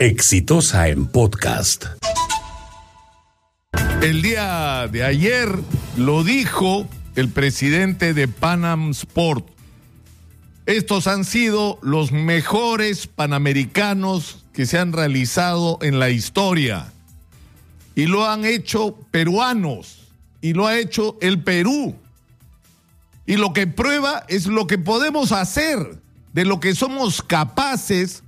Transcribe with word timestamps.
Exitosa 0.00 0.88
en 0.88 1.04
podcast. 1.08 1.84
El 4.00 4.22
día 4.22 4.88
de 4.90 5.04
ayer 5.04 5.50
lo 5.98 6.24
dijo 6.24 6.88
el 7.16 7.28
presidente 7.28 8.14
de 8.14 8.26
Panam 8.26 8.92
Sport. 8.92 9.46
Estos 10.64 11.06
han 11.06 11.26
sido 11.26 11.78
los 11.82 12.12
mejores 12.12 13.08
panamericanos 13.08 14.46
que 14.54 14.64
se 14.64 14.78
han 14.78 14.94
realizado 14.94 15.78
en 15.82 15.98
la 15.98 16.08
historia. 16.08 16.90
Y 17.94 18.06
lo 18.06 18.26
han 18.26 18.46
hecho 18.46 18.96
peruanos. 19.10 20.08
Y 20.40 20.54
lo 20.54 20.66
ha 20.66 20.78
hecho 20.78 21.18
el 21.20 21.42
Perú. 21.42 21.94
Y 23.26 23.36
lo 23.36 23.52
que 23.52 23.66
prueba 23.66 24.24
es 24.28 24.46
lo 24.46 24.66
que 24.66 24.78
podemos 24.78 25.30
hacer, 25.30 26.00
de 26.32 26.46
lo 26.46 26.58
que 26.58 26.74
somos 26.74 27.20
capaces 27.20 28.22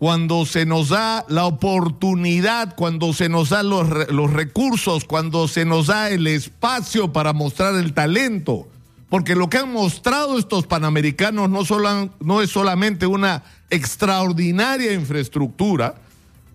cuando 0.00 0.46
se 0.46 0.64
nos 0.64 0.88
da 0.88 1.26
la 1.28 1.44
oportunidad, 1.44 2.74
cuando 2.74 3.12
se 3.12 3.28
nos 3.28 3.50
dan 3.50 3.68
los, 3.68 4.08
los, 4.08 4.32
recursos, 4.32 5.04
cuando 5.04 5.46
se 5.46 5.66
nos 5.66 5.88
da 5.88 6.08
el 6.08 6.26
espacio 6.26 7.12
para 7.12 7.34
mostrar 7.34 7.74
el 7.74 7.92
talento. 7.92 8.66
Porque 9.10 9.34
lo 9.34 9.50
que 9.50 9.58
han 9.58 9.70
mostrado 9.70 10.38
estos 10.38 10.66
panamericanos 10.66 11.50
no, 11.50 11.66
solo, 11.66 12.08
no 12.18 12.40
es 12.40 12.48
solamente 12.48 13.04
una 13.04 13.42
extraordinaria 13.68 14.94
infraestructura, 14.94 15.96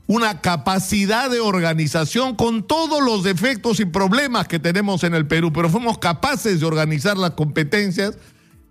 una 0.08 0.42
capacidad 0.42 1.30
de 1.30 1.40
organización 1.40 2.36
con 2.36 2.64
todos 2.64 3.04
los 3.04 3.24
defectos 3.24 3.80
y 3.80 3.86
problemas 3.86 4.48
que 4.48 4.58
tenemos 4.58 5.04
en 5.04 5.14
el 5.14 5.28
Perú, 5.28 5.54
pero 5.54 5.70
fuimos 5.70 6.00
capaces 6.00 6.62
de 6.62 6.66
organizar 6.66 7.16
las 7.16 7.32
competencias 7.32 8.18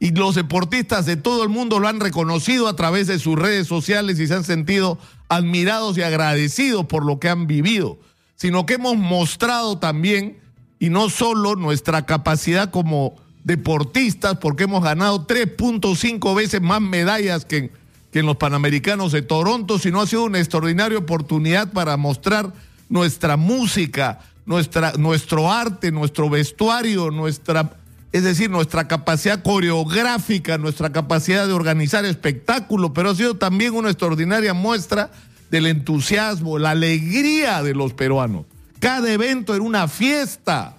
y 0.04 0.10
los 0.10 0.34
deportistas 0.34 1.06
de 1.06 1.16
todo 1.16 1.42
el 1.44 1.48
mundo 1.48 1.80
lo 1.80 1.88
han 1.88 1.98
reconocido 1.98 2.68
a 2.68 2.76
través 2.76 3.06
de 3.06 3.18
sus 3.18 3.38
redes 3.38 3.66
sociales 3.66 4.20
y 4.20 4.26
se 4.26 4.34
han 4.34 4.44
sentido 4.44 4.98
admirados 5.30 5.96
y 5.96 6.02
agradecidos 6.02 6.84
por 6.84 7.06
lo 7.06 7.18
que 7.18 7.30
han 7.30 7.46
vivido, 7.46 7.96
sino 8.36 8.66
que 8.66 8.74
hemos 8.74 8.98
mostrado 8.98 9.78
también, 9.78 10.36
y 10.78 10.90
no 10.90 11.08
solo 11.08 11.56
nuestra 11.56 12.04
capacidad 12.04 12.70
como 12.70 13.14
deportistas, 13.44 14.36
porque 14.36 14.64
hemos 14.64 14.84
ganado 14.84 15.26
3.5 15.26 16.36
veces 16.36 16.60
más 16.60 16.82
medallas 16.82 17.46
que, 17.46 17.72
en 18.12 18.26
los 18.26 18.36
Panamericanos 18.36 19.10
de 19.10 19.22
Toronto, 19.22 19.78
sino 19.78 20.02
ha 20.02 20.06
sido 20.06 20.24
una 20.24 20.38
extraordinaria 20.38 20.98
oportunidad 20.98 21.72
para 21.72 21.96
mostrar 21.96 22.52
nuestra 22.90 23.38
música, 23.38 24.20
nuestra, 24.44 24.92
nuestro 24.98 25.50
arte, 25.50 25.90
nuestro 25.90 26.28
vestuario, 26.28 27.10
nuestra 27.10 27.78
es 28.14 28.22
decir, 28.22 28.48
nuestra 28.48 28.86
capacidad 28.86 29.42
coreográfica, 29.42 30.56
nuestra 30.56 30.92
capacidad 30.92 31.48
de 31.48 31.52
organizar 31.52 32.04
espectáculos, 32.04 32.92
pero 32.94 33.10
ha 33.10 33.14
sido 33.16 33.34
también 33.34 33.74
una 33.74 33.90
extraordinaria 33.90 34.54
muestra 34.54 35.10
del 35.50 35.66
entusiasmo, 35.66 36.60
la 36.60 36.70
alegría 36.70 37.60
de 37.64 37.74
los 37.74 37.92
peruanos. 37.92 38.46
Cada 38.78 39.12
evento 39.12 39.52
era 39.52 39.64
una 39.64 39.88
fiesta. 39.88 40.76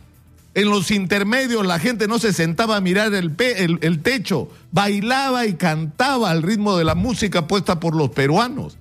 En 0.54 0.70
los 0.70 0.92
intermedios 0.92 1.66
la 1.66 1.78
gente 1.78 2.08
no 2.08 2.20
se 2.20 2.32
sentaba 2.32 2.78
a 2.78 2.82
mirar 2.82 3.14
el, 3.14 3.36
el, 3.38 3.80
el 3.82 4.02
techo, 4.02 4.50
bailaba 4.72 5.46
y 5.46 5.56
cantaba 5.56 6.32
al 6.32 6.42
ritmo 6.42 6.78
de 6.78 6.86
la 6.86 6.96
música 6.96 7.50
puesta 7.50 7.82
por 7.82 7.98
los 7.98 8.12
peruanos. 8.12 8.78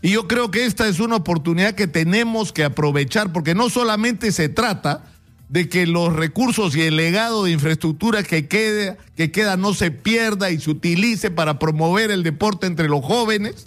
Y 0.00 0.12
yo 0.12 0.26
creo 0.26 0.50
que 0.50 0.64
esta 0.64 0.88
es 0.88 0.98
una 0.98 1.16
oportunidad 1.16 1.74
que 1.74 1.86
tenemos 1.86 2.54
que 2.54 2.64
aprovechar, 2.64 3.34
porque 3.34 3.54
no 3.54 3.68
solamente 3.68 4.32
se 4.32 4.48
trata 4.48 5.04
de 5.48 5.68
que 5.68 5.86
los 5.86 6.14
recursos 6.14 6.76
y 6.76 6.82
el 6.82 6.96
legado 6.96 7.44
de 7.44 7.52
infraestructura 7.52 8.22
que, 8.22 8.46
quede, 8.48 8.96
que 9.16 9.30
queda 9.30 9.56
no 9.56 9.72
se 9.72 9.90
pierda 9.90 10.50
y 10.50 10.60
se 10.60 10.70
utilice 10.70 11.30
para 11.30 11.58
promover 11.58 12.10
el 12.10 12.22
deporte 12.22 12.66
entre 12.66 12.88
los 12.88 13.04
jóvenes 13.04 13.66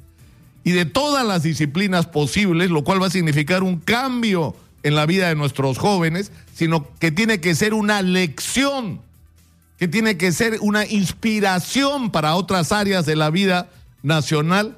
y 0.64 0.72
de 0.72 0.86
todas 0.86 1.26
las 1.26 1.42
disciplinas 1.42 2.06
posibles, 2.06 2.70
lo 2.70 2.84
cual 2.84 3.02
va 3.02 3.08
a 3.08 3.12
significar 3.12 3.64
un 3.64 3.80
cambio 3.80 4.56
en 4.84 4.96
la 4.96 5.08
vida 5.08 5.30
de 5.30 5.36
nuestros 5.36 5.80
jóvenes, 5.80 6.32
sino 6.54 6.88
que 7.00 7.12
tiene 7.12 7.40
que 7.40 7.56
ser 7.56 7.73
una 7.73 8.04
lección, 8.04 9.02
que 9.78 9.88
tiene 9.88 10.17
que 10.17 10.32
ser 10.32 10.60
una 10.61 10.86
inspiración 10.86 12.11
para 12.11 12.36
otras 12.36 12.72
áreas 12.72 13.08
de 13.08 13.16
la 13.16 13.32
vida 13.32 13.70
nacional 14.04 14.78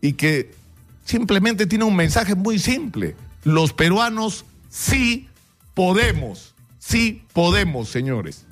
y 0.00 0.14
que 0.14 0.52
simplemente 1.04 1.66
tiene 1.66 1.84
un 1.84 1.94
mensaje 1.94 2.34
muy 2.34 2.58
simple. 2.58 3.14
Los 3.44 3.72
peruanos 3.72 4.44
sí 4.68 5.28
podemos, 5.78 6.56
sí 6.80 7.22
podemos, 7.32 7.88
señores. 7.88 8.48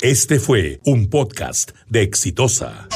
Este 0.00 0.40
fue 0.40 0.80
un 0.86 1.10
podcast 1.10 1.72
de 1.90 2.00
Exitosa. 2.00 2.88